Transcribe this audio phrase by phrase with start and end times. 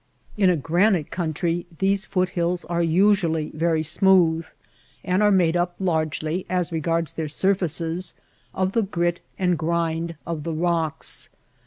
[0.35, 4.47] In a granite country these foot hills are usually very smooth,
[5.03, 8.15] and are made up largely, as regards their surfaces,
[8.51, 11.29] of the grit and grind of the rocks.